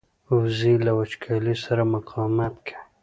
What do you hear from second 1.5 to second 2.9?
سره مقاومت کوي